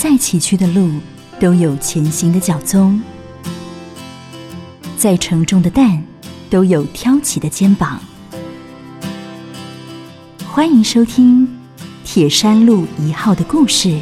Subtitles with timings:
[0.00, 1.00] 再崎岖的路
[1.40, 3.02] 都有前行的脚踪，
[4.96, 6.00] 再沉重的担
[6.48, 8.00] 都有挑起的肩膀。
[10.46, 11.48] 欢迎收听
[12.04, 14.00] 《铁山路一号》的故事。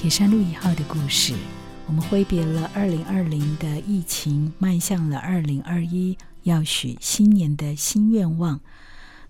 [0.00, 1.34] 铁山路一号的故事，
[1.88, 8.60] 我们挥别了二零二零的疫情，迈向了二零二一，要许新年的新愿望。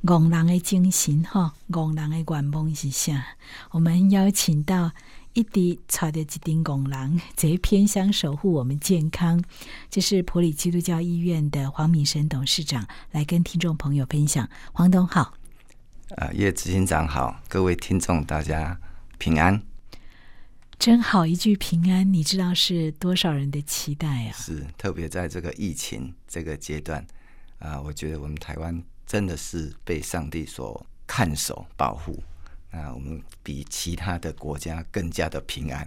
[0.03, 3.24] 戆人的精神哈，戆人的愿望是啥？
[3.70, 4.91] 我们邀请到
[5.33, 9.41] 一滴差的一顶戆人，在偏乡守护我们健康。
[9.88, 14.48] 这是普里基督教医院的黄敏生董事长来跟听众朋友分享。
[14.73, 15.34] 黄董好，
[16.16, 18.80] 啊，叶执行长好，各位听众大家
[19.19, 19.62] 平安，
[20.80, 24.33] 真好一句平安，你知道是多少人的期待啊？
[24.33, 27.06] 是特别在这个疫情这个阶段
[27.61, 28.83] 啊，我觉得我们台湾。
[29.12, 32.19] 真的是被上帝所看守保护，
[32.70, 35.86] 那我们比其他的国家更加的平安。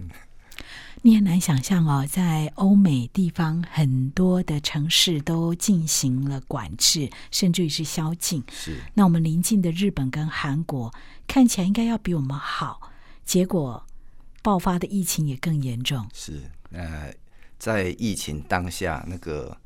[1.02, 8.44] 你很难想象哦，在欧美地方很多的城市都进行了管制，甚至于是宵禁。
[8.48, 10.94] 是，那我们邻近的日本跟韩国
[11.26, 12.92] 看起来应该要比我们好，
[13.24, 13.84] 结果
[14.40, 16.08] 爆发的疫情也更严重。
[16.14, 17.12] 是，呃，
[17.58, 19.58] 在疫情当下那个。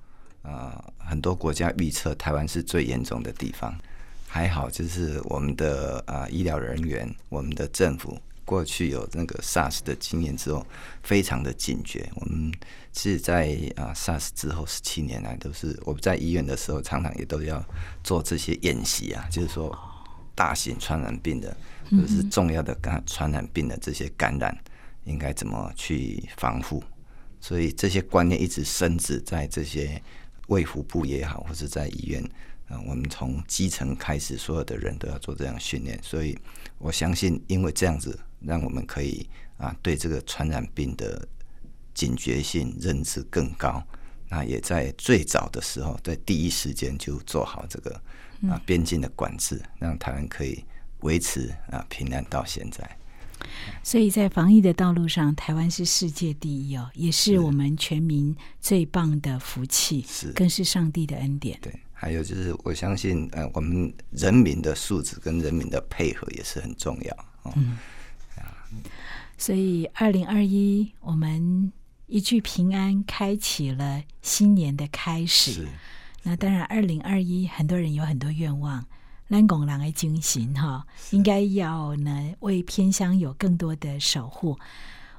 [0.43, 3.79] 呃，很多国家预测台湾是最严重的地方，
[4.27, 10.67] 还好就是我们的啊医疗人员，我们的政府过去有那个 SARS 的经验之后，
[11.03, 12.11] 非常的警觉。
[12.15, 12.51] 我们
[12.95, 17.63] 是在啊 SARS 之后十七年来都是我们在医院的时候，常常也都要
[18.03, 19.79] 做这些演习啊，就是说
[20.35, 21.55] 大型传染病的
[21.91, 24.57] 就是重要的感传染病的这些感染
[25.05, 26.83] 应该怎么去防护，
[27.43, 30.01] 所以这些观念一直深植在这些。
[30.51, 32.23] 卫福部也好，或者在医院，
[32.69, 35.99] 啊，我们从基层开始，所有的人都要做这样训练。
[36.03, 36.37] 所以
[36.79, 41.27] 我相信，因为这样子，让我们可以啊，对这个传染病的
[41.95, 43.83] 警觉性认知更高。
[44.29, 47.93] 那也在最早的时候，在第一时间就做好这个
[48.49, 50.65] 啊边境的管制，让台湾可以
[51.01, 52.97] 维持啊平安到现在。
[53.83, 61.59] 所以在防疫的道路上，台湾是世界第一哦，也是我们全民最棒的福气，是更是上帝的恩典。
[61.61, 67.17] 对，还有就是我相信，呃，我们人民的素质跟人民的配合也是很重要。
[67.57, 67.79] 嗯，
[68.37, 68.67] 啊，
[69.39, 71.73] 所以二零二一，我们
[72.07, 75.53] 一句平安，开启了新年的开始。
[75.53, 75.69] 是，
[76.23, 78.85] 那当然，二零二一，很多人有很多愿望。
[79.33, 84.59] 南拱狼的精神哈，应该要呢为偏乡有更多的守护。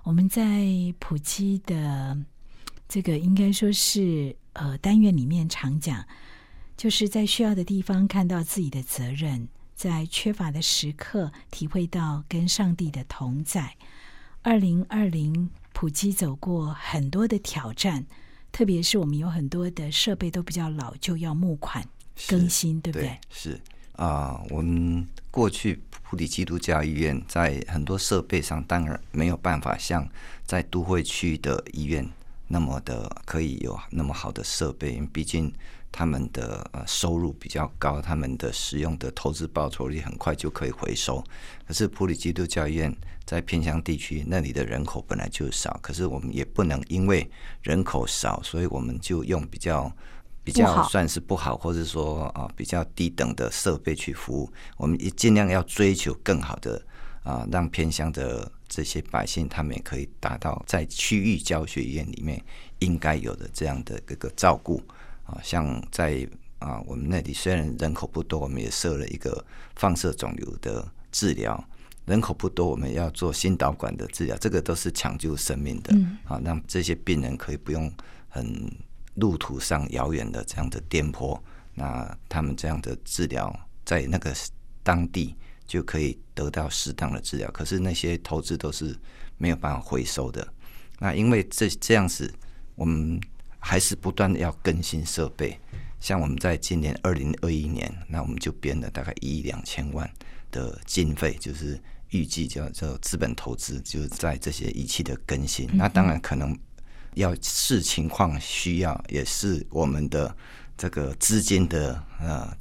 [0.03, 0.65] 我们在
[0.99, 2.17] 普基的
[2.89, 6.05] 这个应该说是呃单元里面常讲，
[6.75, 13.77] 就是在需要的地方看到自己的责任，在缺乏的时刻体会到跟上帝的同在。
[14.41, 18.05] 二零二零普基走过很多的挑战，
[18.51, 21.87] 特别是我们有很多的设备都比较老，旧要募款
[22.27, 23.17] 更新，对不对？
[23.29, 23.61] 是。
[24.01, 30.09] 啊，我们过去普里基督教医院在很多设备上，当然没有办法像
[30.43, 32.09] 在都会区的医院
[32.47, 35.53] 那么的可以有那么好的设备，毕竟
[35.91, 41.23] 他们的呃收入比较高，他们的使用的投资报酬率很快就可以回收。
[41.67, 42.91] 可是普里基督教医院
[43.23, 47.29] 在偏乡地区，那里的人口本来就少，可是我们也不能因为
[47.61, 49.95] 人口少，所以我们就用比较。
[50.43, 56.83] 比较算是不好，或者说啊比较低等的设备去服务，我们也尽量要追求更好的
[57.23, 62.43] 啊，让偏乡的这些百姓他们也可以达到在区域教学医院里面
[62.79, 64.81] 应该有的这样的一个照顾
[65.23, 65.37] 啊。
[65.43, 71.63] 像在啊我们那里虽然人口不多，我们也设了一个放射肿瘤的治疗，
[72.05, 77.93] 人口不多，我们要做心导管的治疗，这个都是抢救生命的啊，让这些病人可以不用
[78.27, 78.71] 很。
[79.15, 81.39] 路途上遥远的这样的颠簸，
[81.73, 84.33] 那他们这样的治疗在那个
[84.83, 85.35] 当地
[85.67, 87.51] 就可以得到适当的治疗。
[87.51, 88.97] 可是那些投资都是
[89.37, 90.47] 没有办法回收的。
[90.99, 92.33] 那因为这这样子，
[92.75, 93.19] 我们
[93.59, 95.59] 还是不断的要更新设备。
[95.99, 100.09] 像我们在今年二零二一年，那我们就编了大概一亿两千万
[100.51, 101.79] 的经费，就是
[102.11, 105.69] 预计叫做资本投资，就是在这些仪器的更新。
[105.73, 106.57] 那当然可能。
[107.15, 110.35] 要视情况需要，也是我们的
[110.77, 112.55] 这个资金的呃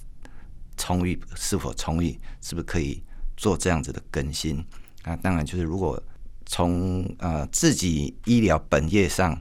[0.76, 3.02] 充裕是否充裕，是不是可以
[3.36, 4.64] 做这样子的更新？
[5.02, 6.02] 啊，当然就是如果
[6.46, 9.40] 从呃自己医疗本业上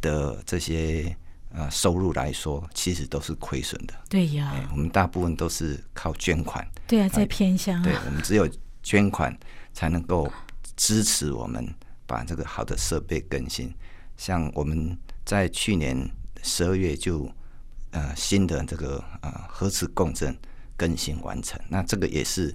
[0.00, 1.14] 的这些
[1.50, 3.94] 呃收入来说，其实都是亏损的。
[4.08, 6.66] 对呀，我们大部分都是靠捐款。
[6.86, 7.82] 对啊，在偏乡。
[7.82, 8.48] 对，我们只有
[8.82, 9.36] 捐款
[9.72, 10.30] 才能够
[10.76, 11.66] 支持我们
[12.06, 13.74] 把这个好的设备更新。
[14.16, 16.08] 像我们在去年
[16.42, 17.30] 十二月就
[17.90, 20.36] 呃新的这个呃核磁共振
[20.76, 22.54] 更新完成，那这个也是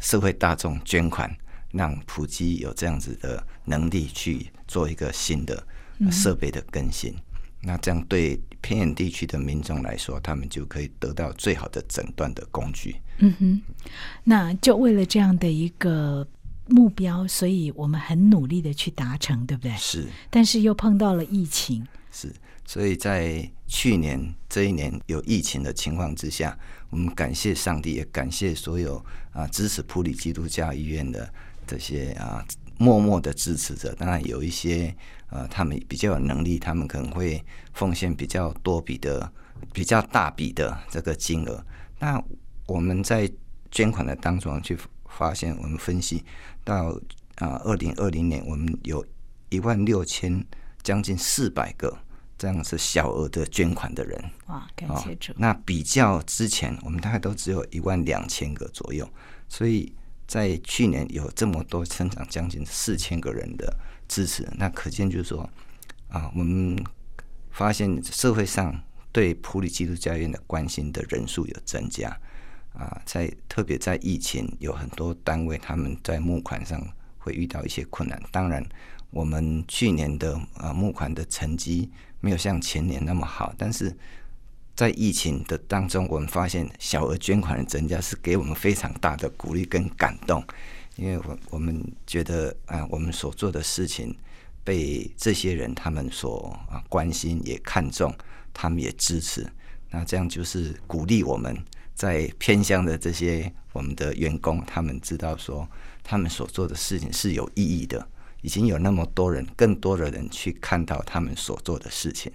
[0.00, 1.30] 社会大众捐款，
[1.70, 5.66] 让普及有这样子的能力去做一个新的
[6.10, 7.14] 设备的更新。
[7.64, 12.96] 那这样对偏远地区的民众来说，他们就可以得到最好的诊断的工具。
[13.18, 13.62] 嗯哼，
[14.24, 16.26] 那就为了这样的一个
[16.66, 19.76] 目标，所以我们很努力的去达成，对不对？
[19.76, 21.86] 是，但是又碰到了疫情。
[22.10, 22.32] 是，
[22.64, 26.58] 所以在去年这一年有疫情的情况之下，
[26.90, 31.32] 我们感谢上帝，也感谢所有啊支持普里基督教医院的
[31.66, 32.44] 这些啊
[32.78, 33.94] 默默的支持者。
[33.94, 34.94] 当然有一些。
[35.34, 37.42] 呃，他们比较有能力，他们可能会
[37.72, 39.32] 奉献比较多笔的、
[39.72, 41.64] 比较大笔的这个金额。
[41.98, 42.22] 那
[42.66, 43.26] 我们在
[43.70, 44.76] 捐款的当中去
[45.16, 46.24] 发现，我们分析
[46.64, 46.98] 到
[47.36, 49.04] 啊，二零二零年我们有
[49.50, 50.44] 一万六千
[50.82, 51.96] 将近四百个
[52.36, 54.22] 这样子小额的捐款的人。
[54.46, 55.32] 哇，感谢主！
[55.36, 59.08] 那比较之前，我们大概都只有一万两千个左右，
[59.48, 59.94] 所以
[60.26, 63.76] 在去年有这么多成长将近四千个人的。
[64.08, 65.48] 支持，那可见就是说，
[66.08, 66.76] 啊，我们
[67.50, 68.78] 发现社会上
[69.10, 72.14] 对普里基督教院的关心的人数有增加，
[72.72, 76.82] 啊，在特别在疫情，有很多单位他们在募款上
[77.18, 78.20] 会遇到一些困难。
[78.30, 78.64] 当然，
[79.10, 81.90] 我们去年的啊募款的成绩
[82.20, 83.94] 没有像前年那么好，但是
[84.74, 90.42] 在疫情的当中，我们发现小额捐款的增加是给我们非常大的鼓励跟感动。
[90.96, 94.14] 因为我我们觉得啊，我们所做的事情
[94.62, 98.14] 被这些人他们所啊关心也看重，
[98.52, 99.46] 他们也支持，
[99.90, 101.56] 那这样就是鼓励我们
[101.94, 105.68] 在偏乡的这些我们的员工，他们知道说
[106.02, 108.06] 他们所做的事情是有意义的，
[108.42, 112.32] 已经有那么多人，更多的人去看到他们所做的事情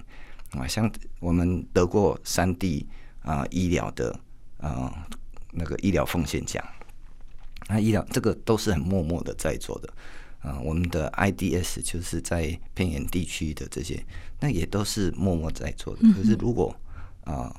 [0.52, 2.88] 啊，像我们得过三 D
[3.22, 4.18] 啊医疗的
[4.58, 5.08] 啊
[5.52, 6.64] 那个医疗奉献奖。
[7.70, 9.94] 那医疗这个都是很默默的在做的，
[10.40, 14.02] 啊，我们的 IDS 就是在偏远地区的这些，
[14.40, 16.02] 那也都是默默在做的。
[16.14, 16.74] 可是如果
[17.26, 17.54] 啊，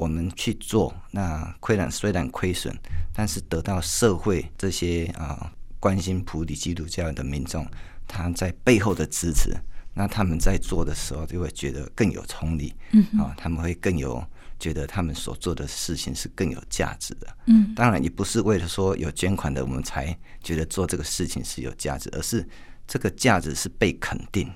[0.00, 2.74] 我们去做，那虽然虽然亏损，
[3.12, 7.66] 但是得到社会这些啊关心普里基督教的民众，
[8.08, 9.54] 他在背后的支持，
[9.92, 12.72] 那他们在做的时候就会觉得更有冲力，
[13.18, 14.24] 啊，他们会更有。
[14.60, 17.26] 觉得他们所做的事情是更有价值的。
[17.46, 22.46] 嗯，当然也不是为了说有捐款的我们才觉得做这个事情是有价值，而是
[22.86, 24.52] 这个价值是被肯定。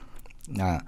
[0.47, 0.79] 那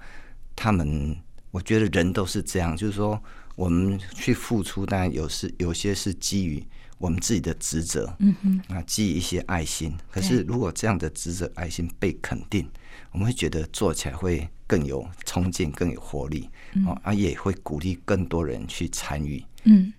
[0.55, 1.17] 他们，
[1.49, 3.19] 我觉得人都是这样，就是说
[3.57, 6.65] 我们去付出，当然有是有些是基于
[6.97, 9.93] 我们自己的职责，嗯哼，啊，基于一些爱心。
[10.09, 12.69] 可是如果这样的职责爱心被肯定，
[13.11, 14.47] 我们会觉得做起来会。
[14.69, 16.49] 更有冲劲，更有活力，
[16.85, 19.41] 哦，啊，也会鼓励更多人去参与。
[19.63, 19.93] 嗯，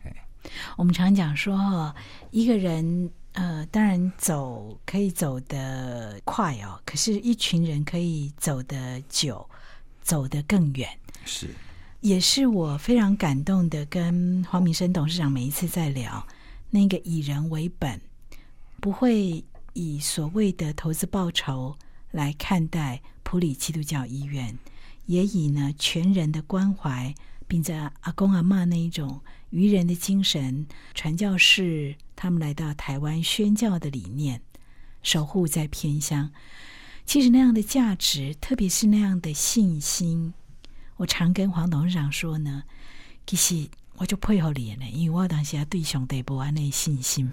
[0.77, 1.91] 我们常讲说，
[2.31, 9.49] 一个人，呃，当然走可以走得快哦，可是一群人可以走得久，
[10.03, 10.87] 走得更远。
[11.25, 11.49] 是，
[12.01, 13.85] 也是我非常感动的。
[13.87, 16.27] 跟黄明生董事长每一次在聊，
[16.71, 18.01] 那个以人为本，
[18.81, 21.77] 不会以所谓的投资报酬
[22.11, 23.01] 来看待。
[23.31, 24.59] 普里基督教医院
[25.05, 27.15] 也以呢全人的关怀，
[27.47, 34.41] 并在阿公阿妈那一种愚人的精神，传教士他们来到台湾宣教的理念，
[35.03, 36.31] 守护在偏乡。
[37.05, 40.33] 其实那样的价值，特别是那样的信心，
[40.99, 42.63] 我常跟黄董事长说呢。
[43.27, 47.31] 其实我就配合你呢，因为我当时对上帝不安的信心。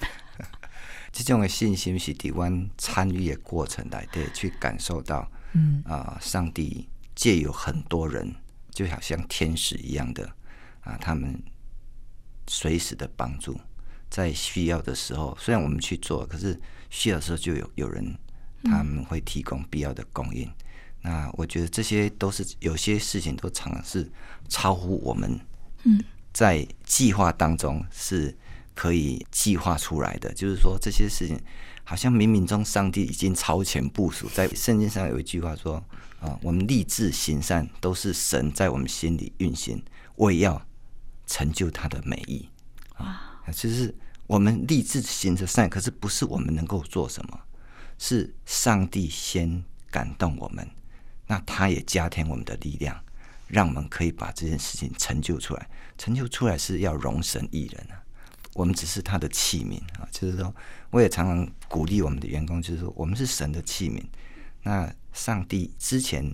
[1.11, 5.29] 这种的信心是台湾参与的过程来的，去感受到。
[5.53, 8.35] 嗯啊，上帝借有很多人，
[8.71, 10.29] 就好像天使一样的
[10.81, 11.41] 啊，他们
[12.47, 13.57] 随时的帮助，
[14.09, 18.13] 在需要的时候，虽然我们去做，可是需要的时候就有有人
[18.65, 20.51] 他们会提供必要的供应。
[21.05, 24.09] 那我觉得这些都是有些事情都常常是
[24.49, 25.39] 超乎我们
[25.83, 28.35] 嗯在计划当中是
[28.73, 31.39] 可以计划出来的，就是说这些事情。
[31.87, 35.75] 好像冥冥中上帝已经超前部署，在圣经上有一句话说
[36.19, 39.79] ：“啊，我们立志行善，都是神在我们心里运行，
[40.15, 40.59] 为要
[41.27, 42.49] 成就他的美意。”
[42.97, 43.93] 啊，就是
[44.25, 47.39] 我们立志行着善，可是不是我们能够做什么，
[47.99, 50.67] 是上帝先感动我们，
[51.27, 52.99] 那他也加添我们的力量，
[53.47, 55.69] 让我们可以把这件事情成就出来。
[55.97, 58.01] 成就出来是要容神一人啊。
[58.53, 60.07] 我们只是他的器皿啊。
[60.11, 60.53] 就是说，
[60.89, 64.03] 我也常常鼓励我们的员工，就是说，我们是神的器皿。
[64.63, 66.33] 那上帝之前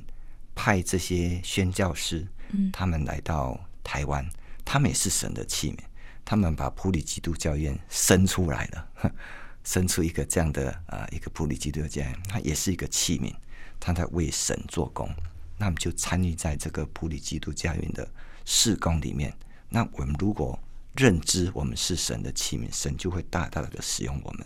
[0.55, 4.27] 派这些宣教师，嗯，他们来到台湾，
[4.63, 5.77] 他们也是神的器皿。
[6.23, 9.11] 他们把普里基督教院生出来了，
[9.65, 13.33] 生出一个这样的啊，一个普里基督教院，它也是一个器皿，
[13.81, 15.09] 他在为神做工。
[15.57, 18.09] 那么就参与在这个普里基督家园的
[18.45, 19.35] 事工里面。
[19.67, 20.57] 那我们如果
[20.95, 24.45] 认知我们是神的器皿，神就会大大的使用我们。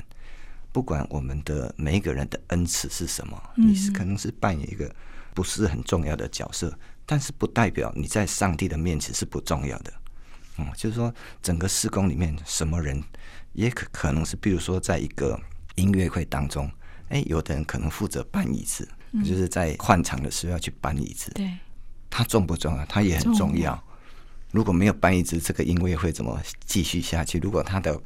[0.71, 4.93] 不管我们的每一个人的恩赐是什么，你是可能是扮演一个
[5.33, 9.93] 不是很重要的角色，但是不代表你在上帝的面前是不重要的。
[10.57, 13.01] 嗯，就是说，整个施工里面，什么人
[13.53, 15.39] 也可可能是，比如说，在一个
[15.75, 16.69] 音乐会当中，
[17.07, 18.87] 哎，有的人可能负责搬椅子，
[19.23, 21.31] 就是在换场的时候要去搬椅子。
[21.35, 21.49] 对，
[22.09, 22.85] 他重不重要？
[22.85, 23.81] 他也很重要。
[24.51, 27.37] 如果没有搬椅子，这个音乐会怎么继续下去？
[27.39, 28.01] 如果他的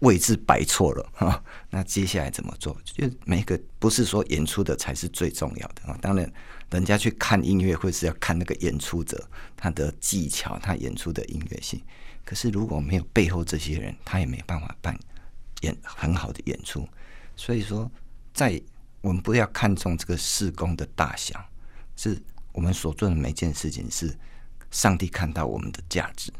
[0.00, 2.76] 位置摆错了哈，那接下来怎么做？
[2.84, 6.30] 就每个不是说演出的才是最重要的啊，当然。
[6.70, 11.78] 人家去看音乐会是要看那个演出者他的技巧，他演出的音乐性。
[12.24, 14.98] 可是如果没有背后这些人，他也没办法办
[15.60, 16.88] 演很好的演出。
[17.36, 17.90] 所以说，
[18.32, 18.58] 在
[19.02, 21.38] 我们不要看重这个事工的大小，
[21.94, 22.18] 是
[22.52, 24.18] 我们所做的每件事情是
[24.70, 26.32] 上帝看到我们的价值。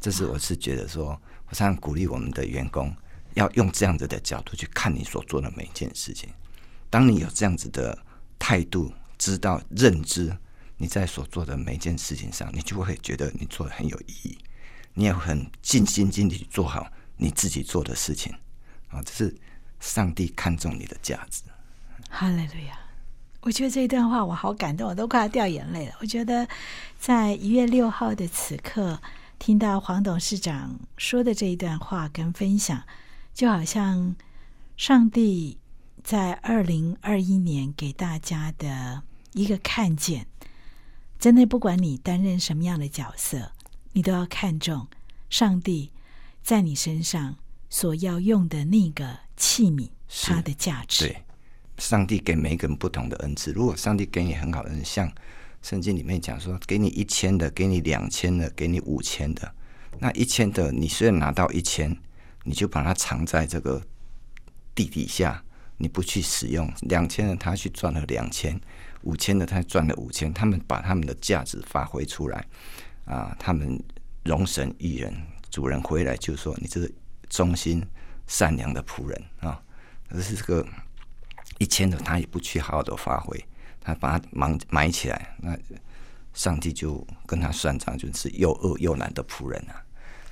[0.00, 2.96] 这是我是觉得说，我常常鼓励我们的员工
[3.34, 6.30] 要用这样子的角度去看你所做的每一件事情。
[6.88, 7.98] 当你有这样子的
[8.38, 8.90] 态度。
[9.16, 10.36] 知道认知，
[10.76, 14.38] 你在所做的每一件事情上，你就会觉得你做的很有意义，
[14.92, 18.34] 你也很尽心尽力做好你自己做的事情
[18.88, 19.00] 啊！
[19.02, 19.34] 这是
[19.78, 21.42] 上帝看重你的价值。
[22.14, 22.78] 哈利路亚！
[23.40, 25.94] 我觉得这一段话我好感动，我都快要掉眼泪了。
[26.00, 26.46] 我觉得
[26.96, 29.02] 在一月六号的此刻，
[29.40, 32.80] 听到黄董事长说的这一段话跟分享，
[33.34, 34.14] 就好像
[34.76, 35.58] 上帝
[36.04, 39.02] 在二零二一年给大家的。
[39.32, 40.28] 一个看见，
[41.18, 43.50] 真的不管你担任什么样的角色，
[43.90, 44.86] 你都要看重
[45.28, 45.90] 上帝
[46.40, 47.34] 在你身上
[47.68, 49.90] 所要用的那个器皿，
[50.22, 51.08] 它的价值。
[51.08, 51.24] 对，
[51.78, 53.52] 上帝给每个人不同的恩赐。
[53.52, 55.10] 如果上帝给你很好的恩，像
[55.62, 59.54] 圣经里面讲说，给你一千的，给你两千的，给你五千的，
[59.98, 61.96] 那一千的，你虽然拿到一千，
[62.44, 63.82] 你就把它藏在这个
[64.74, 65.42] 地底下，
[65.78, 68.60] 你不去使用；两千的，他去赚了两千。
[69.02, 72.42] 五千的他赚了五千，他们把他们的价值发挥出来
[73.04, 73.36] 啊！
[73.38, 73.78] 他们
[74.22, 75.14] 容神一人，
[75.50, 76.94] 主人回来就说：“你这是
[77.28, 77.86] 忠心
[78.26, 79.62] 善良的仆人啊！”
[80.08, 80.66] 可是这个
[81.58, 83.44] 一千的他也不去好好的发挥，
[83.80, 85.56] 他把它埋埋起来，那
[86.32, 89.78] 上帝就跟他算账，就是又饿又懒的仆人啊！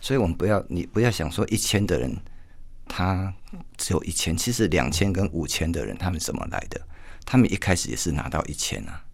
[0.00, 2.16] 所以我们不要你不要想说一千的人
[2.86, 3.32] 他
[3.76, 6.80] 只有一千，其实两千跟五千的人他们怎么来的？
[7.24, 9.04] 他们一开始也是拿到一千啊，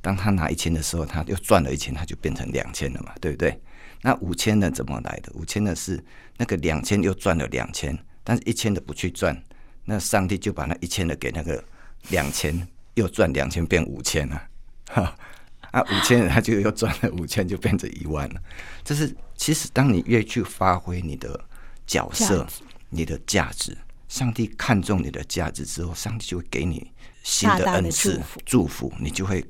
[0.00, 3.60] 当他拿一千的时候，他又赚了一千，他就变成两千了嘛，对不对？
[4.00, 5.30] 那五千的怎么来的？
[5.34, 6.02] 五千的是
[6.38, 9.40] 那个两千又赚了两千，但是一千的不去赚，
[9.84, 11.62] 那上帝就把那一千的给那个
[12.08, 14.42] 两千又赚两千变五千了，
[14.90, 15.16] 哈
[15.70, 18.40] 啊五千他就又赚了五千，就变成一万了。
[18.84, 21.38] 这是其实当你越去发挥你的
[21.86, 22.46] 角色、
[22.90, 23.76] 你的价值，
[24.08, 26.90] 上帝看中你的价值之后，上帝就会给你。
[27.24, 29.44] 新的恩赐祝福，你就会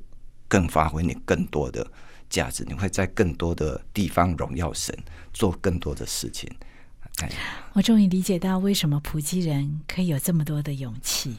[0.47, 1.83] 更发挥你更多的
[2.29, 4.95] 价值，你会在更多的地方荣耀神，
[5.33, 6.47] 做更多的事情。
[7.73, 11.35] 我终于理解到为什么普基人可以有这么多的勇气，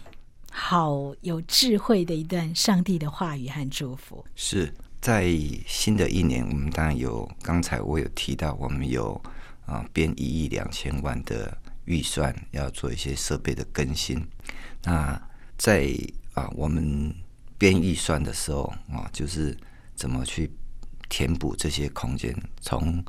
[0.50, 4.25] 好有智慧的一段上帝的话语和祝福。
[4.35, 5.28] 是在
[5.66, 9.21] 新的一年，我们当然有，刚才我有提到，我们有
[9.66, 14.26] 啊，编一亿两千万的预算要做一些设备的更新，
[14.83, 15.21] 那
[15.57, 15.95] 在。
[16.35, 17.14] 啊，我们
[17.57, 19.57] 编预算的时候啊，就是
[19.95, 20.50] 怎么去
[21.09, 22.37] 填补这些空间。
[22.61, 23.00] 从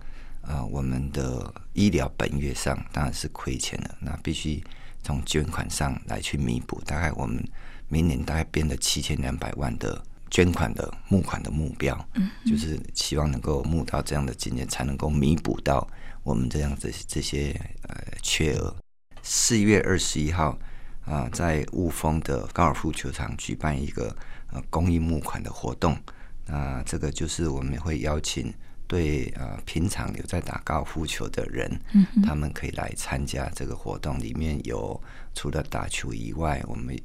[0.48, 4.64] 啊，我们的医疗本月上当然是亏钱了，那必须
[5.04, 6.82] 从捐款上来去弥补。
[6.86, 7.44] 大概我们
[7.88, 15.88] 明年大概编了七千两百万的捐款的募款的目标，嗯，就是希望能够募到这样的金钱，才能够弥补到
[16.24, 17.52] 我们这样子这些
[17.88, 18.76] 呃缺额。
[19.24, 20.58] 四月二十一号。
[21.06, 24.08] 啊，在雾峰的高尔夫球场举办一个
[24.52, 25.96] 呃公益募款的活动，
[26.48, 28.52] 那这个就是我们会邀请
[28.88, 34.20] 对呃平常有在打高尔夫球的人，嗯，他们可以来参加这个活动。
[34.20, 35.02] 里面有
[35.34, 36.98] 除了打球以外，我们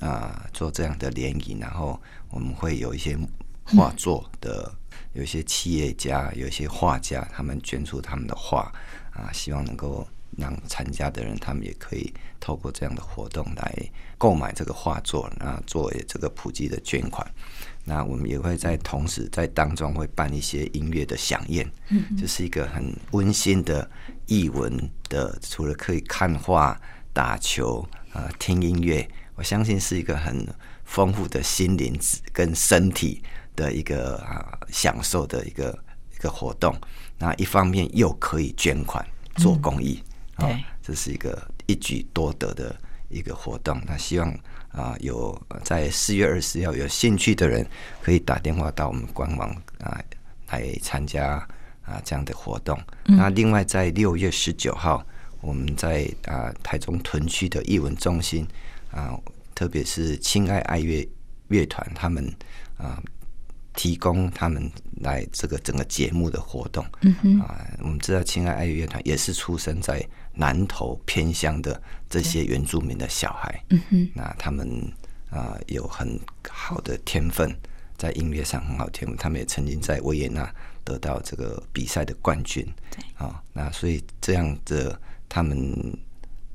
[0.00, 2.00] 啊做这样的联谊，然后
[2.30, 3.16] 我们会有一些
[3.64, 4.72] 画作的，
[5.12, 8.72] 有一些企业家，有一些画家，他们捐出他们的画
[9.12, 10.06] 啊，希望能够。
[10.36, 13.72] 让参加的人他们也可以透过这样的活动来
[14.18, 17.24] 购买这个画作，那作为这个普及的捐款。
[17.86, 23.88] 那我们也会在同时在当中会办一些音乐的飨宴，嗯，这是一个很温馨的
[24.26, 26.80] 译文的，除了可以看画、
[27.12, 30.46] 打球呃、听音乐，我相信是一个很
[30.84, 31.94] 丰富的心灵
[32.32, 33.22] 跟身体
[33.54, 35.78] 的一个啊享受的一个
[36.14, 36.74] 一个活动。
[37.18, 40.02] 那一方面又可以捐款做公益，
[40.38, 42.74] 对，这是一个一举多得的
[43.10, 43.78] 一个活动。
[43.86, 44.34] 那希望。
[44.74, 47.64] 啊，有在四月二十号有兴趣的人，
[48.02, 50.02] 可以打电话到我们官网啊
[50.48, 51.36] 来参加
[51.84, 52.76] 啊这样的活动。
[53.04, 55.06] 那另外在六月十九号，
[55.40, 58.44] 我们在啊台中屯区的艺文中心
[58.90, 59.16] 啊，
[59.54, 61.08] 特别是亲爱爱乐
[61.46, 62.28] 乐团，他们
[62.76, 63.00] 啊
[63.74, 64.68] 提供他们
[65.02, 66.84] 来这个整个节目的活动。
[67.02, 70.04] 嗯啊，我们知道亲爱爱乐乐团也是出生在。
[70.36, 73.64] 南投偏乡的这些原住民的小孩，
[74.14, 74.92] 那他们
[75.30, 77.56] 啊有很好的天分，
[77.96, 82.66] 在音乐上很好天分，他们也曾经在维也纳得到这个比赛的冠军。
[82.90, 85.96] 对啊，那所以这样的他们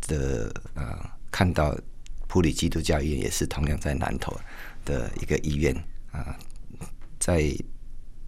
[0.07, 1.74] 的啊，看到
[2.27, 4.38] 普里基督教医院也是同样在南投
[4.83, 5.74] 的一个医院
[6.12, 6.38] 啊，
[7.17, 7.55] 在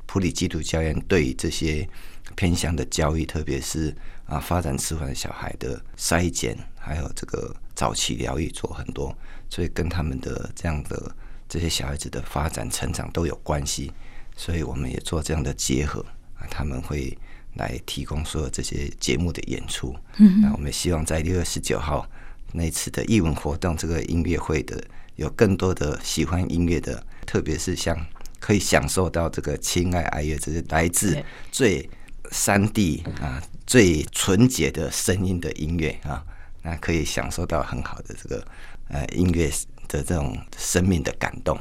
[0.05, 1.87] 普里基督教院对这些
[2.35, 3.93] 偏乡的教育，特别是。
[4.31, 9.13] 啊，发展迟缓的小孩的筛检，还有这个早期疗愈做很多，
[9.49, 11.13] 所以跟他们的这样的
[11.49, 13.91] 这些小孩子的发展成长都有关系。
[14.37, 15.99] 所以我们也做这样的结合
[16.35, 17.15] 啊，他们会
[17.55, 19.93] 来提供所有这些节目的演出。
[20.15, 22.07] 嗯，那我们希望在六月十九号
[22.53, 24.81] 那次的艺文活动，这个音乐会的
[25.17, 27.99] 有更多的喜欢音乐的，特别是像
[28.39, 31.21] 可以享受到这个亲爱爱乐，这是来自
[31.51, 31.89] 最
[32.31, 33.43] 山地啊。
[33.71, 36.21] 最纯洁的声音的音乐啊，
[36.61, 38.45] 那可以享受到很好的这个
[38.89, 39.49] 呃音乐
[39.87, 41.57] 的这种生命的感动。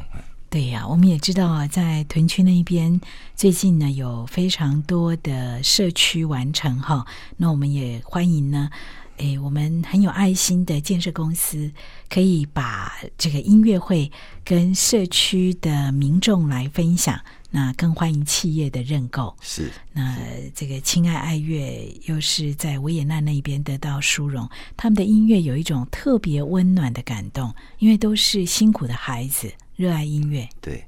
[0.48, 3.00] 对呀，我们也知道啊，在屯区那一边
[3.36, 7.06] 最近呢有非常多的社区完成哈，
[7.36, 8.68] 那我们也欢迎呢，
[9.18, 11.70] 诶，我们很有爱心的建设公司
[12.08, 14.10] 可以把这个音乐会
[14.44, 17.20] 跟社区的民众来分享。
[17.50, 19.36] 那更欢迎企业的认购。
[19.40, 20.16] 是，那
[20.54, 30.48] 这个亲爱爱乐又是在维也纳那边得到殊荣，他们的音乐有一种特别温暖的感动，因为都是辛苦的孩子，热爱音乐。
[30.60, 30.84] 对，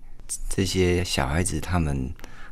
[0.49, 2.09] 这些小孩子他们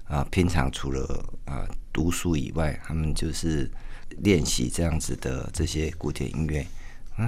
[0.07, 3.71] 啊，平常除了啊读书以外，他们就是
[4.19, 6.67] 练习这样子的这些古典音乐，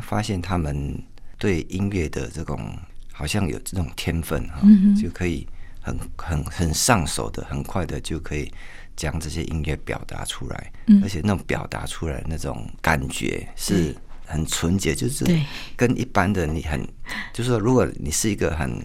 [0.02, 1.00] 发现他们
[1.38, 2.76] 对音乐的这种
[3.12, 4.60] 好像有这种天分哈，
[5.00, 5.46] 就可以。
[5.82, 8.50] 很很很上手的，很快的就可以
[8.96, 15.24] 将这些音乐表达出来，而且那种表达出来那种感觉是很纯洁，就是
[15.76, 16.86] 跟一般的你很，
[17.32, 18.80] 就是说，如果你是一个很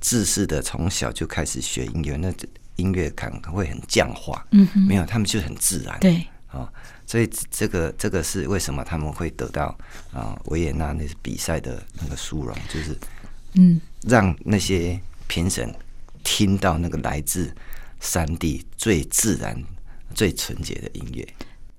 [0.00, 2.32] 自私的，从小就开始学音乐，那
[2.76, 4.46] 音乐感会很僵化。
[4.52, 5.98] 嗯，没有，他们就很自然。
[6.00, 6.70] 对，啊，
[7.06, 9.76] 所以这个这个是为什么他们会得到
[10.12, 12.96] 啊维也纳那比赛的那个殊荣，就是
[13.54, 15.74] 嗯，让那些评审。
[16.26, 17.54] 听到那个来自
[18.00, 19.62] 山地最自然、
[20.12, 21.24] 最纯洁的音乐，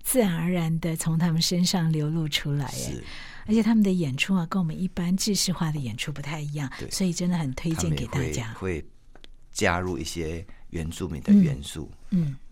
[0.01, 2.65] 自然而然的从他们身上流露出来。
[2.71, 3.03] 是，
[3.45, 8.53] 而且他们的演出啊，跟我们一般制式化的演出不太一样，所以真的很推荐给大家。
[8.53, 8.83] 会
[9.51, 11.91] 加入一些原住民的元素。
[12.12, 12.46] 嗯，对。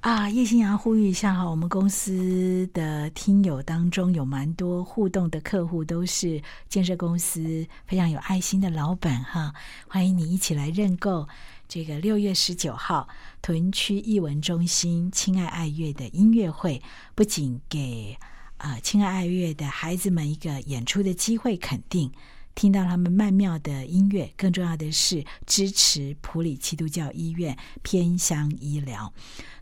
[0.00, 9.52] 啊，叶新阳呼吁一下哈，我们公司的听友当中有蛮多互动的客户，都是建设公司非常有爱心的老板哈，
[9.88, 11.28] 欢迎你一起来认购
[11.68, 13.08] 这个六月十九号
[13.42, 16.82] 屯区艺文中心亲爱爱乐的音乐会，
[17.14, 18.16] 不仅给
[18.56, 22.10] 啊亲爱爱乐的孩子们一个演出的机会，肯定。
[22.54, 29.12] 听到他们曼妙的音乐，更重要的是支持普里基督教医院偏乡医疗。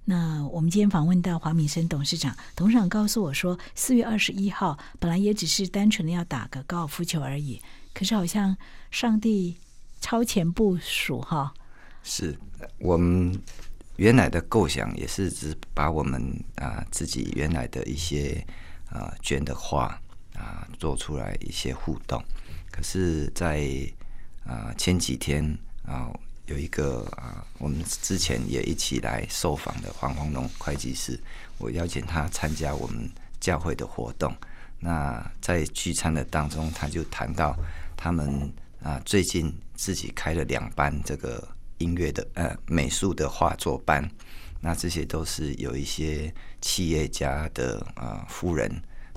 [0.04, 7.60] 那我们今天访问到黄敏生董事长，董事长告诉我说，四月二十一号本来也只是单纯的要打个高尔夫球而已，
[7.92, 8.56] 可是好像
[8.90, 9.58] 上帝
[10.00, 11.52] 超前部署哈。
[12.02, 12.34] 是
[12.78, 13.38] 我们
[13.96, 18.42] 原来的构想也是只把我们啊自己原来的一些
[18.88, 19.86] 啊捐的花
[20.34, 22.22] 啊做出来一些互动。
[22.78, 23.68] 可是，在
[24.46, 25.44] 啊前几天
[25.84, 26.08] 啊，
[26.46, 31.18] 有一个啊，我们之前也一起来受访的黄宏龙会计师，
[31.58, 33.10] 我邀请他参加我们
[33.40, 34.32] 教会的活动。
[34.78, 37.52] 那在聚餐的当中，他就谈到
[37.96, 38.48] 他们
[38.80, 44.08] 啊最近自己开了两班这个音乐的呃美术的画作班。
[44.60, 48.70] 那这些都是有一些企业家的啊夫人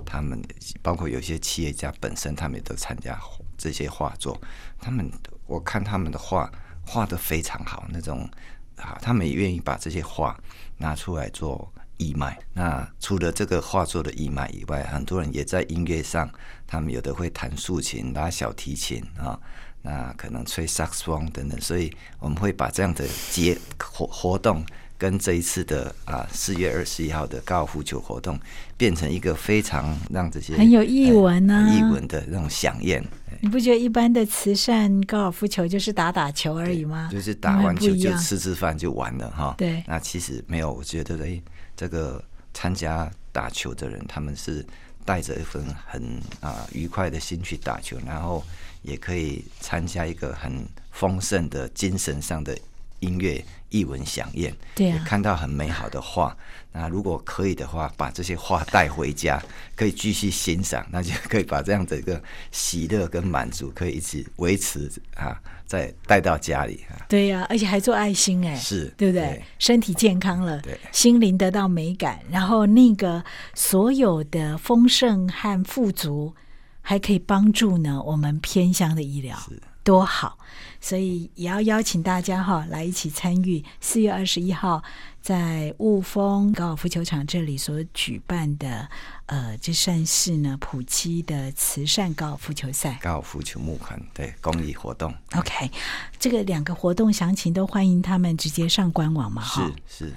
[0.06, 0.42] 他们
[0.82, 3.20] 包括有些企业家本身，他们也都参加
[3.58, 4.40] 这些画作。
[4.80, 5.12] 他们
[5.46, 6.52] 我看他们的画
[6.86, 8.30] 画的非常好，那种
[8.76, 10.40] 啊，他们也愿意把这些画
[10.78, 12.40] 拿出来做义卖。
[12.54, 16.30] 那除了这个画作的义卖以外，很多人也在音乐上，
[16.66, 19.40] 他们有的会弹竖琴、拉小提琴啊，
[19.82, 21.60] 那可能吹萨克斯风等等。
[21.62, 24.66] 所以我们会把这样的结活活动。
[25.02, 28.40] 跟这一次的啊四月二十一号的高尔夫球活动，
[28.78, 33.04] 变成一个非常让这些很有意文呢，译文的那种响宴。
[33.40, 37.10] 你不觉得一般的慈善高尔夫球就是打打球而已吗？
[37.12, 39.56] 就是打完球就吃吃饭就完了哈。
[39.58, 41.42] 对，那其实没有，我觉得哎，
[41.76, 44.64] 这个参加打球的人，他们是
[45.04, 46.04] 带着一份很
[46.42, 48.44] 啊愉快的心去打球，然后
[48.84, 52.56] 也可以参加一个很丰盛的精神上的。
[53.02, 56.36] 音乐一文响宴，对啊，看到很美好的画。
[56.72, 59.44] 那如果可以的话，把这些画带回家，
[59.76, 65.38] 可以继续欣赏，那就可以把这样的一个喜乐跟满足，可以一直维持啊，
[65.68, 67.06] 再带到家里啊。
[67.10, 69.44] 对呀，而且还做爱心，哎，是对不对？
[69.60, 73.22] 身体健康了，对，心灵得到美感，然后那个
[73.54, 76.34] 所有的丰盛和富足，
[76.82, 79.38] 还可以帮助呢我们偏乡的医疗，
[79.84, 80.38] 多好。
[80.84, 84.84] 所以也要邀请大家哈来一起参与四月二十一号
[85.22, 88.90] 在雾峰高尔夫球场这里所举办的
[89.28, 95.14] 呃，这算是呢普基的慈善高尔夫球赛，高尔夫球募款对公益活动。
[95.36, 95.70] OK，
[96.18, 99.72] 这个两个活动详情都欢迎他们直接上官网嘛哈。
[99.88, 100.14] 是是，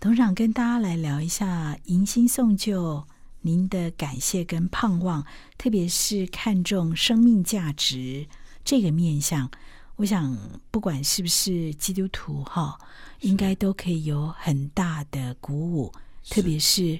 [0.00, 3.04] 董事长跟大家来聊一下迎新送旧，
[3.42, 5.26] 您的感谢跟盼望，
[5.58, 8.26] 特别是看重生命价值
[8.66, 9.48] 这个面相。
[9.94, 10.36] 我想，
[10.70, 12.76] 不管是不是基督徒哈，
[13.20, 15.90] 应该都可以有很大的鼓舞。
[16.28, 16.98] 特别是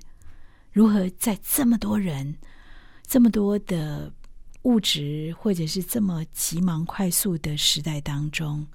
[0.72, 2.34] 如何在这么多人、
[3.06, 4.10] 这么多的
[4.62, 8.66] 物质，或者是这么急忙快速的时代当中，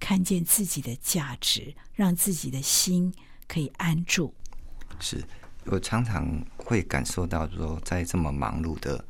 [0.00, 3.12] 看见自己的价值，让自己的心
[3.46, 4.32] 可以安住。
[4.98, 5.22] 是
[5.66, 9.04] 我常常会感受到说，在这么忙碌的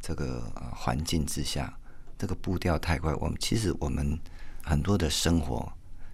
[0.00, 1.76] 这个环境之下。
[2.24, 4.18] 这个步调太快，我们其实我们
[4.62, 5.70] 很多的生活，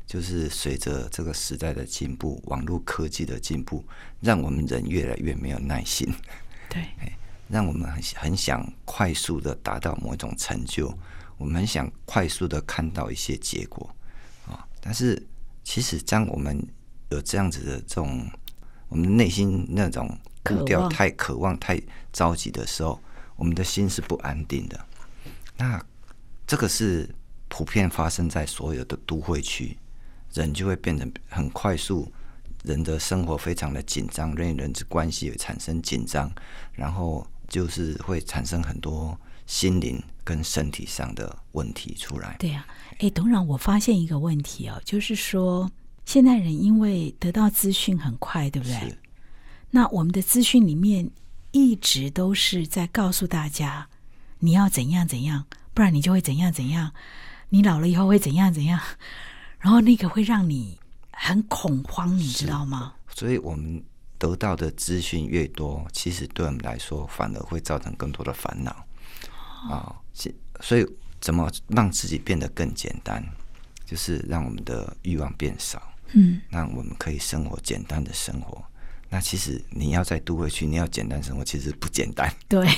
[0.09, 3.85] 就是随着这个时代的进步，网络科技的进步，
[4.21, 6.13] 让我们人越来越没有耐心。
[6.69, 6.85] 对，
[7.49, 10.93] 让我们很很想快速的达到某种成就，
[11.39, 13.89] 我们很想快速的看到一些结果
[14.49, 14.67] 啊。
[14.81, 15.25] 但是，
[15.63, 16.61] 其实当我们
[17.11, 18.29] 有这样子的这种，
[18.89, 21.81] 我们内心那种步调太渴望、太
[22.13, 23.01] 着急的时候，
[23.37, 24.87] 我们的心是不安定的。
[25.57, 25.81] 那
[26.51, 27.09] 这个是
[27.47, 29.79] 普遍发生在所有的都会区，
[30.33, 32.11] 人就会变得很快速，
[32.65, 36.29] 人的生活非常的紧张，人与人之关系也产生紧张，
[36.73, 42.35] 然后就是会产生很多心灵跟身体上的问题出来。
[42.41, 42.67] 对呀，
[42.99, 45.71] 哎，董事长，我发现一个问题哦，就是说
[46.05, 48.99] 现代人因为得到资讯很快，对不对？
[49.71, 51.09] 那我们的资讯里面
[51.53, 53.89] 一直都是在告诉大家
[54.41, 55.47] 你要怎样怎样。
[55.73, 56.93] 不然你就会怎样怎样，
[57.49, 58.81] 你老了以后会怎样怎样，
[59.61, 60.79] 然后那个会让你
[61.13, 62.95] 很恐慌，你知道吗？
[63.15, 63.83] 所以我们
[64.19, 68.85] 得到的资讯越多，其实对我们来说反而会造成更多的烦恼
[69.69, 69.95] 啊。
[70.61, 70.87] 所以
[71.21, 73.25] 怎么让自己变得更简单，
[73.87, 78.63] 就是让我们的欲望变少，嗯，让我们可以生活简单的生活。
[79.09, 82.33] 那其实你要在都会区，你要简单生活，其实不简单。
[82.49, 82.69] 对。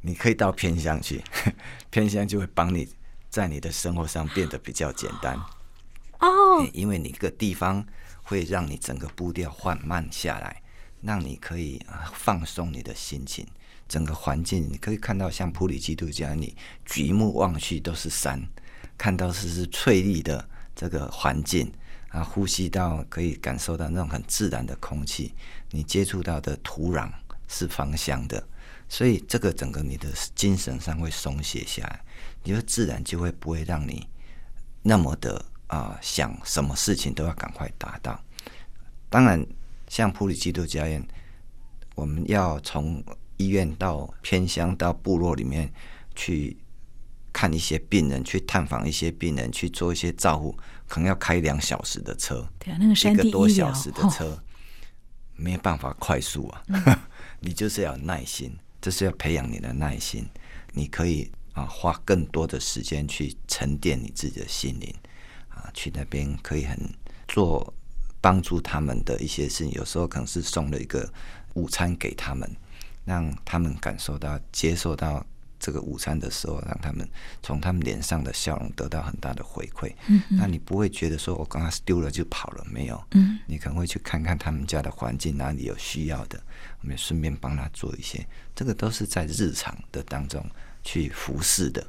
[0.00, 1.22] 你可以到偏乡去，
[1.90, 2.88] 偏乡就会帮你
[3.28, 5.36] 在你的生活上变得比较简单
[6.20, 7.86] 哦，因为你个地方
[8.22, 10.62] 会让你整个步调缓慢下来，
[11.02, 11.80] 让你可以
[12.14, 13.46] 放松你的心情。
[13.88, 18.46] 整个环境你可以看到，像普里基督教，你举目望去都是山，
[18.98, 21.72] 看到是是翠绿的这个环境
[22.10, 25.34] 啊，呼吸到可以感受到那种很自然的空气，
[25.70, 27.10] 你接触到的土壤
[27.48, 28.46] 是芳香的。
[28.88, 32.04] 所以，这个整个你的精神上会松懈下来，
[32.42, 34.08] 你就自然就会不会让你
[34.82, 38.18] 那么的啊想什么事情都要赶快达到。
[39.10, 39.46] 当然，
[39.88, 41.06] 像普里基督教院，
[41.94, 43.04] 我们要从
[43.36, 45.70] 医院到偏乡到部落里面
[46.14, 46.56] 去
[47.30, 54.42] 看一些病人，去探访一些病人，去做一些照护，可能要开两小时的车，对啊，那个一个多小时的车，
[55.36, 56.64] 没有办法快速啊，
[57.40, 58.56] 你就是要耐心。
[58.88, 60.26] 这是要培养你的耐心，
[60.72, 64.90] 你可以啊花更多的时间去沉淀你自己的心灵
[65.50, 66.74] 啊，去那边可以很
[67.28, 67.74] 做
[68.18, 69.70] 帮助他们的一些事情。
[69.72, 71.06] 有时候可能是送了一个
[71.52, 72.50] 午餐给他们，
[73.04, 75.22] 让他们感受到、接受到
[75.60, 77.06] 这个午餐的时候，让他们
[77.42, 79.92] 从他们脸上的笑容得到很大的回馈。
[80.06, 86.42] 嗯那你不会觉得说我刚刚丢了就跑了，没有，嗯你可能会去看看他们家的环境哪里有需要的，
[86.80, 88.26] 我们顺便帮他做一些，
[88.58, 90.44] 这个都是在日常的当中
[90.82, 91.80] 去服侍的，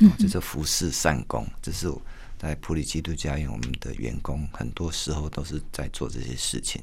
[0.00, 1.90] 哦、这是服侍善功，这是
[2.36, 6.82] 在普利基督教院我们的员工很多时候都是在做这些事情，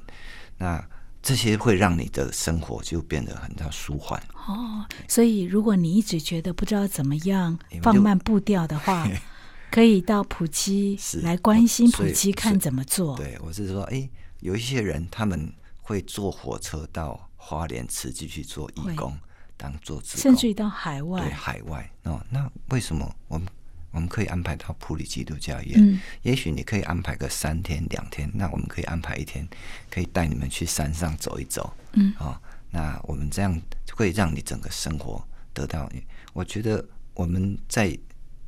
[0.58, 0.84] 那
[1.22, 4.20] 这些会让你的生活就变得很加舒缓。
[4.48, 9.08] 哦，所以如果你一直觉得不知道怎么样放慢步调的话，
[9.70, 13.16] 可以到普基是来关心普所以基，看怎么做。
[13.16, 15.54] 对，我是说，哎，有一些人他们
[15.84, 19.16] 会坐火车到花莲慈济去做义工，
[19.58, 22.26] 当做职工，甚至于到海外对外，海外哦。
[22.30, 23.48] 那为什么我们
[23.92, 25.76] 我们可以安排到普里基督教院？
[25.78, 29.48] 嗯也许你可以安排个三天两天，那我们可以安排一天，
[29.90, 31.74] 可以带你们去山上走一走。
[31.94, 32.38] 嗯哦，
[32.72, 33.62] 那我们这样
[33.94, 35.90] 会让你整个生活得到。
[36.34, 37.98] 我觉得我们在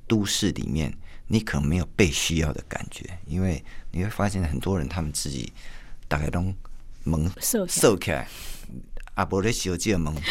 [0.06, 0.94] 都市里面，
[1.28, 5.54] 你可能没有被需要的感觉，因为你会发现很多人他们自己
[6.10, 6.54] 大概都
[7.06, 8.28] 门瘦起来瘦起来，
[9.14, 10.22] 啊，无咧烧这个门吼。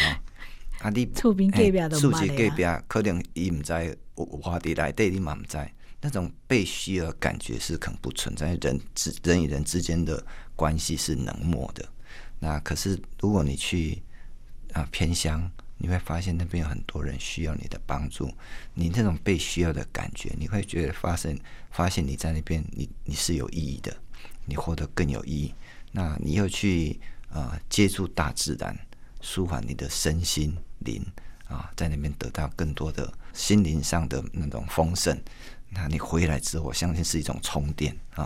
[0.79, 5.57] 啊，你厝边隔壁嘿厝都捌的边隔壁可能伊毋知有话伫内底，你嘛毋知。
[5.99, 10.23] 那种被需要的感觉是可能不存在，人之人与人之间的
[10.55, 11.83] 关系是冷漠的。
[12.39, 14.01] 那可是如果你去
[14.73, 18.31] 啊偏乡，你会发现那边有很多人需要你的帮助，
[18.75, 21.35] 你那种被需要的感觉，你会觉得发生
[21.71, 23.97] 发现你在那边，你你是有意义的，
[24.45, 25.53] 你活得更有意义。
[25.91, 28.77] 那你又去呃接触大自然，
[29.27, 31.05] 舒缓你的身心灵
[31.49, 35.21] 啊，在那边得到更多的心灵上的那种丰盛。
[35.69, 38.25] 那你回来之后，我相信是一种充电啊。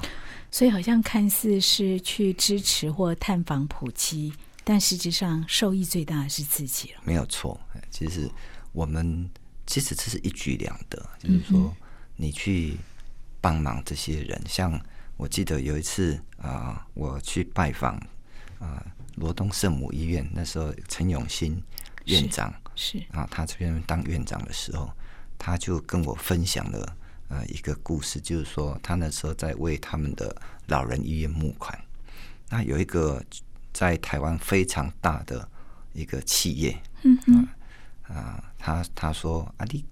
[0.52, 4.32] 所以好像看似是去支持或探访普基，
[4.64, 7.02] 但实质上受益最大的是自己了。
[7.04, 7.60] 没有错。
[7.74, 8.30] 哎其实
[8.72, 9.28] 我们
[9.66, 11.76] 其实这是一举两得，就是说
[12.16, 12.78] 你去
[13.42, 14.80] 帮忙这些人，像
[15.18, 17.96] 我记得有一次啊、我去拜访
[18.60, 21.62] 啊罗东圣母医院，那时候陈永新
[22.06, 24.92] 院长是啊，他这边当院长的时候，
[25.38, 26.98] 他就跟我分享了
[27.30, 30.36] 呃一个故事，就是说他那时候在为他们的
[30.68, 31.78] 老人医院募款。
[32.50, 33.24] 那有一个
[33.72, 35.48] 在台湾非常大的
[35.94, 37.48] 一个企业，嗯嗯，
[38.04, 39.86] 啊，他他说啊，你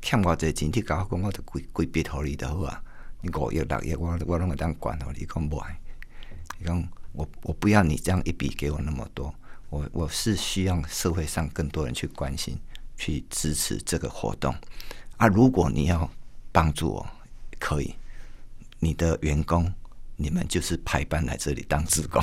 [0.00, 2.82] 欠我这钱，你甲我讲，我就规规笔互你就好啊。
[3.20, 5.76] 你五亿六亿，我我拢会当管互你，讲不爱。
[6.58, 9.34] 你讲我我不要你这样一笔给我那么多，
[9.70, 12.58] 我我是需要社会上更多人去关心、
[12.96, 14.54] 去支持这个活动
[15.16, 15.26] 啊。
[15.26, 16.08] 如果你要
[16.52, 17.06] 帮助我，
[17.58, 17.94] 可以，
[18.78, 19.72] 你的员工
[20.16, 22.22] 你们就是排班来这里当职工。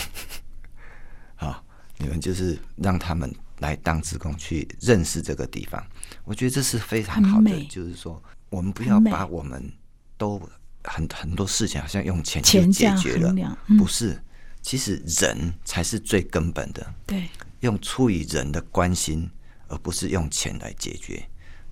[1.35, 1.61] 啊，
[1.97, 5.85] 你们就是让他们来当职工去认识这个地方，
[6.23, 7.51] 我觉得这是非常好的。
[7.65, 9.69] 就是说，我们不要把我们
[10.17, 10.39] 都
[10.83, 14.17] 很很多事情好像用钱钱这样就解决了，嗯不是。
[14.65, 19.29] 其实人才是最根本的，对，用出于人的关心，
[19.67, 21.23] 而不是用钱来解决。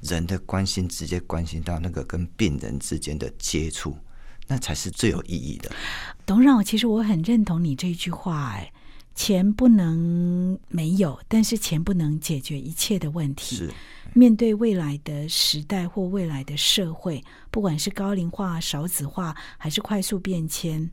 [0.01, 3.97] 人的关心直接关心到那个跟病人之间的接触，
[4.47, 5.71] 那才是最有意义的。
[6.23, 8.71] 董事长，其实我很认同你这句话，哎，
[9.15, 13.55] 钱不能没有，但是钱不能解决一切的问题。
[13.55, 13.73] 是，
[14.13, 20.91] 面对未来的时代或未来的社会，不管是高龄化、少子化，还是快速变迁，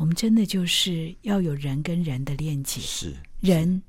[0.00, 3.82] 我们真的就是要有人跟人的链接，是，人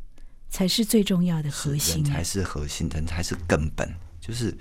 [0.49, 2.03] 才是最重要的核人心。
[2.03, 3.89] 才是核心，人才是根本。
[4.19, 4.53] 就是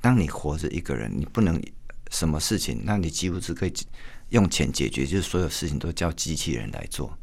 [0.00, 1.62] 当你活着一个人，你不能
[2.10, 3.72] 什么事情，那你几乎是可以
[4.30, 7.14] 用钱解决，就是所有事情都叫机器人来做。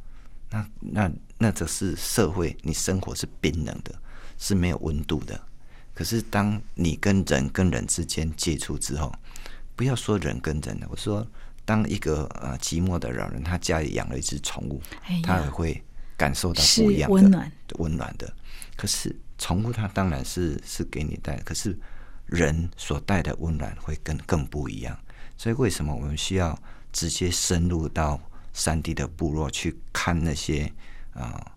[0.52, 4.00] 那那那这是社会，你生活是冰冷的，
[4.38, 5.42] 是没有温度的。
[5.96, 9.12] 可是当你跟人跟人之间接触之后，
[9.76, 11.28] 不要说人跟人了，我说
[11.65, 15.84] 当一个呃寂寞的老人，他家里养了一只宠物，哎他也会
[16.17, 18.34] 感受到不一样的温暖温暖的。
[18.76, 21.78] 可是宠物它当然是是给你带，可是
[22.26, 24.97] 人所带的温暖会更更不一样。
[25.38, 26.58] 所以为什么我们需要
[26.91, 28.19] 直接深入到
[28.54, 30.71] 山地的部落去看那些
[31.13, 31.52] 啊、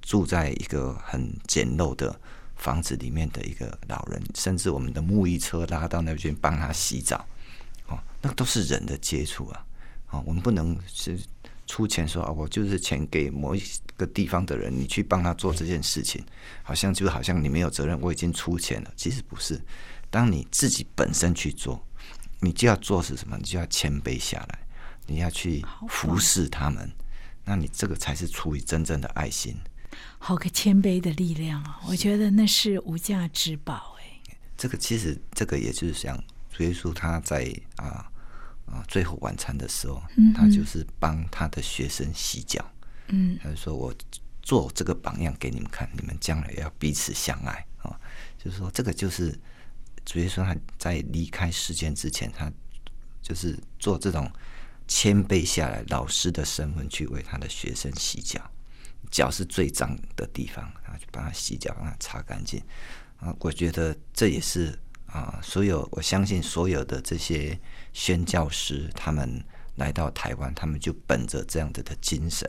[0.00, 2.18] 住在一个很简陋的
[2.56, 7.24] 房子里面的一个老人，甚至我们的木浴车拉到那边帮他洗澡，哦，
[8.26, 9.66] 那都是人的接触啊，
[10.10, 11.20] 哦，我们不能是
[11.66, 13.62] 出钱说啊，我就是钱给某一
[13.98, 16.24] 个地方的人，你去帮他做这件事情，
[16.62, 19.60] 好像就好像你没有责任，我已经出钱了，其实不是，
[20.08, 21.86] 当你自己本身去做，
[22.40, 23.36] 你就要做是什么？
[23.36, 24.58] 你就要谦卑下来，
[25.06, 26.90] 你要去服侍他们，
[27.44, 29.54] 那你这个才是出于真正的爱心。
[30.18, 31.78] 好个谦卑的力量啊！
[31.86, 34.20] 我觉得那是无价之宝哎。
[34.56, 36.18] 这个其实这个也就是像
[36.50, 38.10] 主耶稣他在啊
[38.66, 40.02] 啊最后晚餐的时候，
[40.34, 42.64] 他就是帮他的学生洗脚。
[43.08, 43.94] 嗯，他就说我
[44.42, 47.98] 做这个榜样给你们看，你们将来要彼此相爱啊。
[48.38, 49.38] 就是说，这个就是
[50.04, 52.50] 主耶稣他在离开世间之前，他
[53.22, 54.30] 就是做这种
[54.86, 58.40] 谦卑下来老师的身份去为他的学生洗脚。
[59.10, 62.60] 脚是最脏的地方，然后就帮他洗脚，帮他擦干净。
[63.16, 67.58] 啊，我觉得这也是啊，所有我相信所有的这些
[67.94, 69.42] 宣教师，他们
[69.76, 72.46] 来到台湾，他们就本着这样子的精神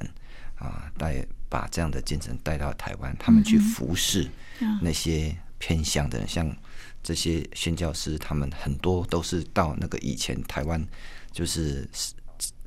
[0.56, 4.30] 啊，带把这样的精神带到台湾，他们去服侍
[4.82, 6.54] 那些偏乡的人，像
[7.02, 10.86] 这些宣教师，他们很多都是到那个以前台湾
[11.32, 11.88] 就是。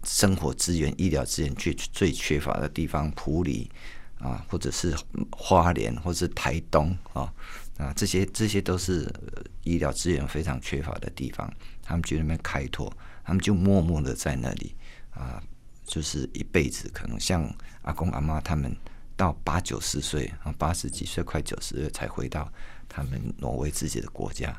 [0.05, 3.69] 生活资源、医疗资源最最缺乏的地方，普里
[4.21, 4.97] 啊，或者是
[5.33, 7.31] 花莲，或者是台东啊
[7.79, 9.11] 啊，这些这些都是
[9.63, 11.51] 医疗资源非常缺乏的地方。
[11.83, 12.93] 他们去那边开拓，
[13.25, 14.75] 他们就默默的在那里
[15.11, 15.43] 啊，
[15.85, 16.91] 就是一辈子。
[16.93, 17.51] 可能像
[17.83, 18.77] 阿公阿妈他们
[19.17, 22.53] 到八九十岁啊，八十几岁快九十岁才回到
[22.89, 24.51] 他们挪威自己的国家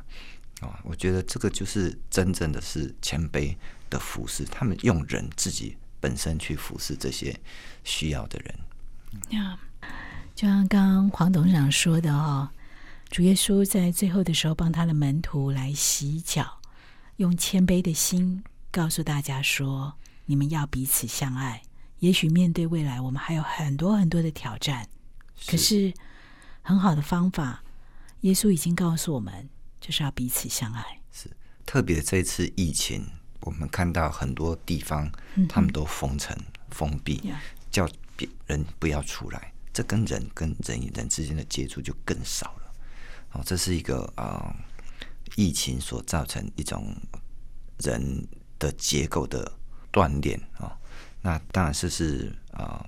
[0.61, 0.79] 啊。
[0.83, 3.55] 我觉得这个就是真正的是谦卑。
[3.89, 7.35] 的服侍，他们用人自己本身去服侍这些
[7.83, 8.55] 需要的人。
[9.31, 9.57] 呀，
[10.35, 12.47] 就像刚刚黄董事长说的哦，
[13.09, 16.61] 主耶稣在最后的时候帮他的门徒来洗脚，
[17.17, 19.95] 用谦卑的心告诉大家说：
[20.25, 21.63] 你们要彼此相爱。
[21.99, 24.87] 也许面对未来，我们还有很多很多的挑战，
[25.47, 25.91] 可是
[26.61, 27.63] 很好的方法，
[28.21, 29.49] 耶稣已经告诉我们，
[29.81, 31.01] 就是要彼此相爱。
[31.11, 31.29] 是
[31.65, 33.05] 特别这次疫情。
[33.41, 35.09] 我们看到很多地方，
[35.47, 36.37] 他们都封城、
[36.69, 37.33] 封闭，
[37.71, 39.51] 叫别人不要出来。
[39.73, 42.58] 这跟人跟人与人之间的接触就更少了。
[43.31, 44.53] 哦，这是一个啊，
[45.35, 46.95] 疫情所造成一种
[47.79, 49.51] 人的结构的
[49.91, 50.77] 锻炼啊。
[51.21, 52.85] 那当然是是啊，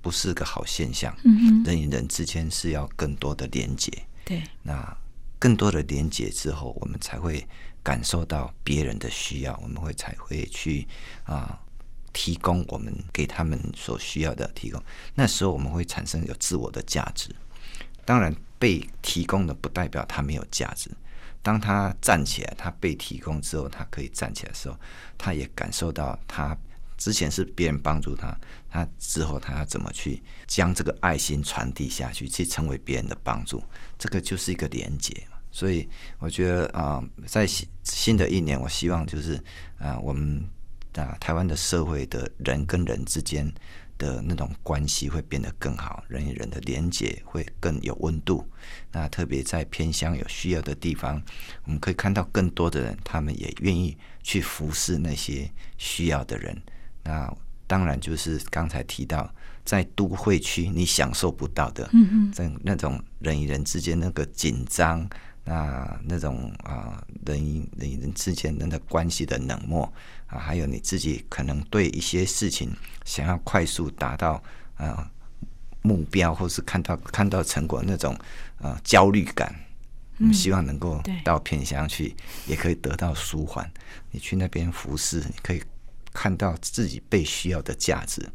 [0.00, 1.14] 不是个好现象。
[1.24, 3.90] 嗯人与人之间是要更多的连接。
[4.24, 4.42] 对。
[4.62, 4.96] 那
[5.38, 7.46] 更多的连接之后，我们才会。
[7.84, 10.88] 感受到别人的需要，我们会才会去
[11.24, 11.60] 啊
[12.14, 14.82] 提供我们给他们所需要的提供。
[15.14, 17.28] 那时候我们会产生有自我的价值。
[18.06, 18.34] 当然，
[18.64, 20.90] 被提供的不代表他没有价值。
[21.42, 24.80] 当他站起来，他被提供之后，他可以站起来的时候，
[25.18, 26.56] 他也感受到他
[26.96, 28.34] 之前是别人帮助他，
[28.70, 33.62] 他之后他要怎么去将这个爱心传递下去，去成为别人的帮助。
[33.98, 35.14] 这个就是一个连接。
[35.50, 35.86] 所以
[36.18, 39.38] 我觉得啊，在新新的一年，我希望就是
[39.78, 40.42] 啊，我们
[40.94, 43.46] 啊台湾的社会的人跟人之间
[43.98, 48.46] 的那种关系会变得更好，人与人的连接会更有温度。
[48.92, 51.22] 那特别在偏乡有需要的地方，
[51.64, 56.56] 我们可以看到更多的人，他们也愿意去服侍那些需要的人。
[57.02, 57.32] 那
[57.66, 59.32] 当然就是刚才提到，
[59.64, 65.08] 在都会区你享受不到的，嗯嗯，在那种人与人之间那个紧张。
[65.44, 69.84] 那那种啊，人与人与人之间人的关系的冷漠
[70.26, 72.70] 啊，还有你自己可能对一些事情
[73.04, 74.42] 想要快速达到
[74.76, 75.10] 啊
[75.82, 78.18] 目标，或是看到看到成果那种
[78.58, 79.54] 啊焦虑感，
[80.18, 83.70] 我们希望能够到偏乡去，也可以得到舒缓。
[84.10, 85.62] 你去那边服侍，你可以
[86.12, 88.26] 看到自己被需要的价值。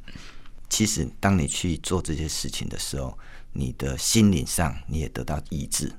[0.70, 3.18] 其实，当你去做这些事情的时候，
[3.52, 5.92] 你的心灵上你也得到医治。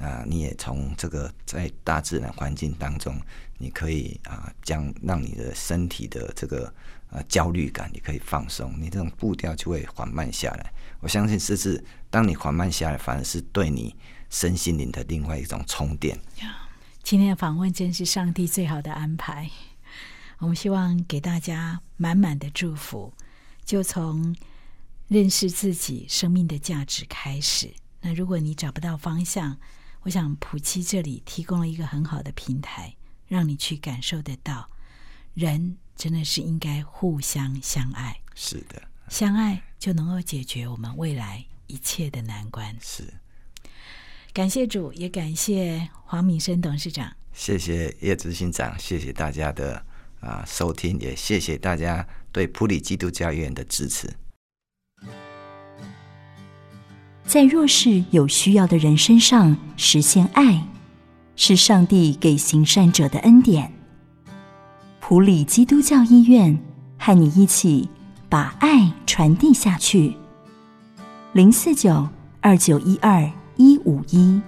[0.00, 3.20] 啊，你也从这个在大自然环境当中，
[3.58, 6.72] 你可以啊，将让你的身体的这个
[7.10, 10.72] 呃焦虑感，你可以放松，你这种步调就会缓慢下来。
[11.00, 13.94] 我相信，甚至当你缓慢下来，反而是对你
[14.30, 16.18] 身心灵的另外一种充电。
[17.02, 19.50] 今天的访问真是上帝最好的安排。
[20.38, 23.12] 我们希望给大家满满的祝福，
[23.64, 24.34] 就从
[25.08, 27.70] 认识自己生命的价值开始。
[28.00, 29.58] 那如果你找不到方向，
[30.02, 32.96] 我想普七这里提供了一个很好的平台，
[33.26, 34.68] 让你去感受得到，
[35.34, 38.20] 人真的是应该互相相爱。
[38.34, 42.74] 是的，相爱就能够解决我们未来一切的难关。
[42.80, 43.12] 是，
[44.32, 47.14] 感谢主，也感谢黄敏生董事长。
[47.32, 49.84] 谢谢叶执行长，谢谢大家的
[50.20, 54.08] 啊收听，也谢谢大家对普里基督教院的支持。
[57.30, 60.66] 在弱势有需要的人身上实现爱，
[61.36, 63.72] 是上帝给行善者的恩典。
[64.98, 66.58] 普里基督教医院
[66.98, 67.88] 和你一起
[68.28, 70.12] 把爱传递下去。
[71.32, 72.08] 零四九
[72.40, 74.42] 二九一二一五一。